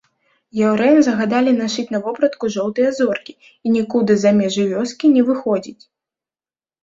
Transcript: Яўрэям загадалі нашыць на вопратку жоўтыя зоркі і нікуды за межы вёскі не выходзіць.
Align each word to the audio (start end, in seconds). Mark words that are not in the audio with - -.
Яўрэям 0.59 0.99
загадалі 1.07 1.51
нашыць 1.57 1.85
на 1.95 1.99
вопратку 2.05 2.49
жоўтыя 2.55 2.89
зоркі 2.99 3.33
і 3.67 3.73
нікуды 3.75 4.13
за 4.21 4.31
межы 4.39 4.63
вёскі 4.71 5.11
не 5.19 5.27
выходзіць. 5.29 5.83